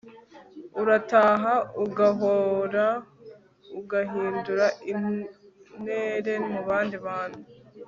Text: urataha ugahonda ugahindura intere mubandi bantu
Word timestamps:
urataha 0.81 1.53
ugahonda 1.83 2.85
ugahindura 3.79 4.65
intere 4.91 6.33
mubandi 6.49 6.95
bantu 7.05 7.39